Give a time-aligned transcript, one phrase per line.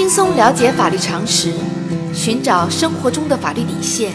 [0.00, 1.52] 轻松了解法律常识，
[2.14, 4.14] 寻找生活中的法律底线，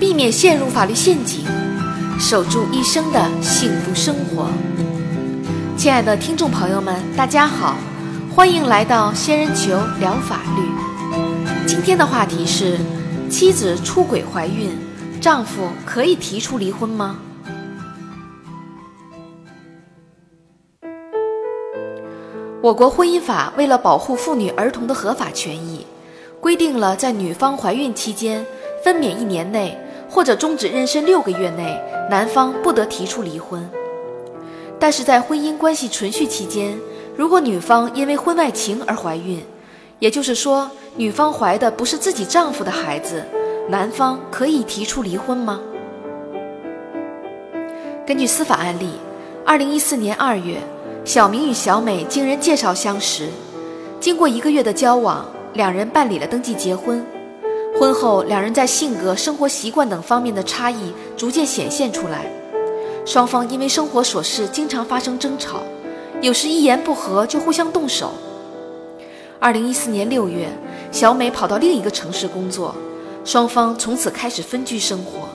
[0.00, 1.44] 避免陷入法律陷阱，
[2.18, 4.48] 守住一生的幸福生活。
[5.76, 7.76] 亲爱的听众朋友们，大家好，
[8.34, 10.62] 欢迎来到仙人球聊法律。
[11.66, 12.78] 今天的话题是：
[13.28, 14.70] 妻子出轨怀孕，
[15.20, 17.18] 丈夫可以提出离婚吗？
[22.60, 25.86] 我国婚姻法为了保护妇女儿童的合法权益，
[26.40, 28.44] 规定了在女方怀孕期间
[28.82, 29.78] 分娩一年内
[30.10, 31.80] 或者终止妊娠六个月内，
[32.10, 33.68] 男方不得提出离婚。
[34.76, 36.76] 但是在婚姻关系存续期间，
[37.16, 39.40] 如果女方因为婚外情而怀孕，
[40.00, 43.22] 也就是说女方怀的不是自己丈夫的孩子，
[43.68, 45.60] 男方可以提出离婚吗？
[48.04, 48.94] 根据司法案例，
[49.46, 50.56] 二零一四年二月。
[51.08, 53.30] 小明与小美经人介绍相识，
[53.98, 57.02] 经过一个月的交往，两人办理了登记结婚。
[57.80, 62.26] 婚后，两人在性格、生活习惯等方面的差异逐渐显现出来，
[63.06, 65.62] 双方因为生活琐事经常发生争吵，
[66.20, 68.12] 有时一言不合就互相动手。
[69.40, 70.46] 二零一四年六月，
[70.92, 72.74] 小美跑到另一个城市工作，
[73.24, 75.26] 双方从此开始分居生活。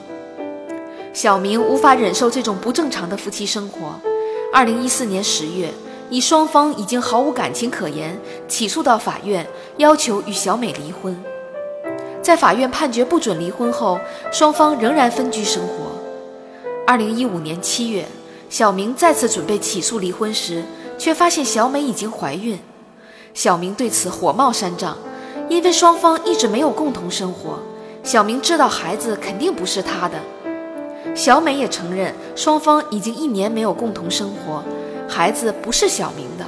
[1.14, 4.00] 小明无法忍受这种不正常的夫妻生活。
[4.54, 5.73] 二零一四年十月，
[6.12, 8.16] 以双方已经毫无感情可言，
[8.48, 11.20] 起诉到法院，要求与小美离婚。
[12.22, 14.00] 在法院判决不准离婚后，
[14.31, 15.74] 双方仍然分居生活。
[16.86, 18.08] 二零一五年七月，
[18.48, 20.64] 小明再次准备起诉离婚时，
[21.00, 22.59] 却发现小美已经怀孕。
[23.34, 24.96] 小明对此火冒三丈，
[25.50, 27.58] 因为双方一直没有共同生活，
[28.04, 30.20] 小明知道孩子肯定不是他的。
[31.16, 34.64] 小美也承认，双方已经一年没有共同生活，
[35.08, 36.46] 孩子不是小明的。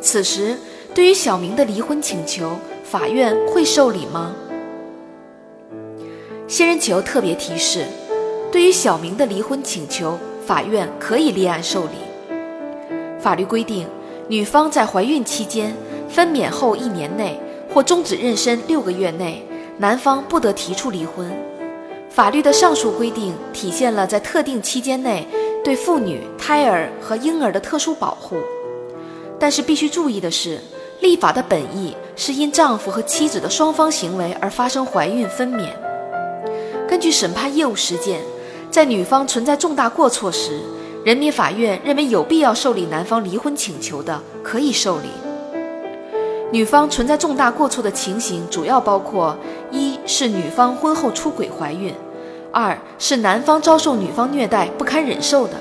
[0.00, 0.56] 此时，
[0.94, 2.50] 对于小明的离婚请求，
[2.82, 4.34] 法院会受理吗？
[6.48, 7.84] 仙人球特别提示：
[8.50, 11.90] 对于小明的离婚请求，法院可以立案受理。
[13.20, 13.86] 法律规定，
[14.28, 15.76] 女方在怀孕期间、
[16.08, 17.38] 分娩后一年内
[17.72, 19.46] 或终止妊娠六个月内，
[19.76, 21.30] 男方不得提出离婚。
[22.10, 25.26] 法律的上述规定体现了在特定期间内
[25.62, 28.36] 对妇女、胎儿和婴儿的特殊保护，
[29.38, 30.58] 但是必须注意的是，
[31.00, 35.68] 立法的本意是因丈夫和妻子的双方行为而发生怀孕分娩。
[36.88, 38.20] 根据审判业务实践，
[38.70, 40.60] 在女方存在重大过错时，
[41.04, 45.08] 人民法院认为有必要受理男方离婚请求的，可以受理。
[46.50, 49.36] 女方存在重大过错的情形主要包括：
[49.70, 51.94] 一是女方婚后出轨怀孕。
[52.50, 55.52] 二是男方遭受女方虐待不堪忍受的，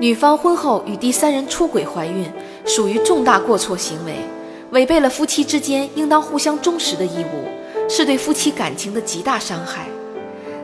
[0.00, 2.28] 女方婚后与第三人出轨怀孕，
[2.66, 4.16] 属于重大过错行为，
[4.72, 9.86] 违背了夫妻之间应当互相忠实的义务，是对夫妻感情的极大伤害。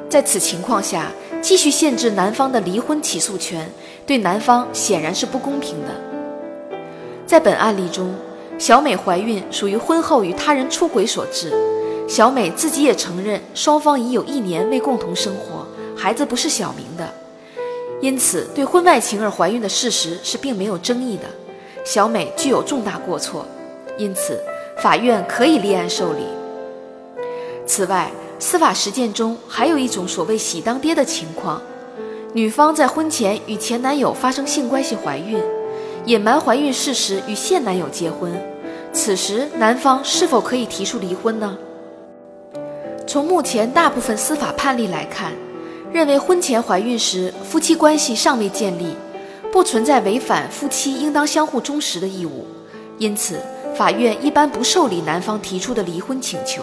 [0.09, 3.71] 在此情况下，继续限制男方的离婚起诉权，
[4.05, 6.16] 对男方显然是不公平的。
[7.27, 8.15] 在本案例中，
[8.57, 11.53] 小美怀孕属于婚后与他人出轨所致。
[12.09, 15.67] 小美自己也承认，双方已有一年未共同生活，
[15.97, 17.13] 孩子不是小明的，
[18.01, 21.25] 因此对婚外情而怀孕的事实是并没有争议的。
[21.85, 23.45] 小美具有重大过错，
[23.99, 24.41] 因此
[24.81, 26.21] 法院可以立案受理。
[27.67, 28.09] 此外，
[28.39, 31.61] 司法实践中还有一种所谓“喜当爹”的情况：
[32.33, 35.43] 女方在婚前与前男友发生性关系怀孕，
[36.07, 38.33] 隐瞒怀孕事实与现男友结婚，
[38.93, 41.59] 此时男方是否可以提出离婚呢？
[43.09, 45.33] 从目前大部分司法判例来看，
[45.93, 48.95] 认为婚前怀孕时夫妻关系尚未建立，
[49.51, 52.47] 不存在违反夫妻应当相互忠实的义务，
[52.99, 53.41] 因此
[53.75, 56.63] 法院一般不受理男方提出的离婚请求。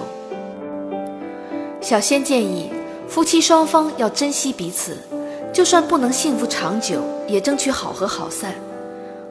[1.81, 2.71] 小仙建议，
[3.09, 4.97] 夫妻双方要珍惜彼此，
[5.51, 8.55] 就算不能幸福长久，也争取好合好散。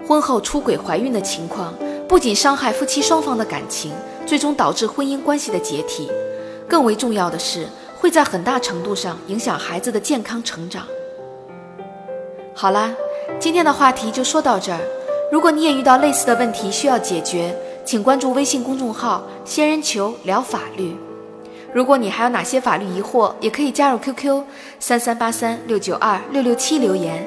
[0.06, 1.72] 婚后出轨怀孕的情况，
[2.08, 3.92] 不仅伤害夫妻双方的感情，
[4.26, 6.10] 最终导致婚姻关系的解体。
[6.68, 7.66] 更为重要的是，
[7.98, 10.84] 会在很大程度上影响孩子的健康成长。
[12.54, 12.92] 好啦，
[13.38, 14.80] 今天的话题就说到这儿。
[15.30, 20.94] 如果你也遇到类似的问题需要解决，请关注微信公众号“仙人球聊法律”。
[21.72, 24.42] 如果你还有哪些法律疑惑，也可以加入 QQ
[24.78, 27.26] 三三八三六九二六六七留言，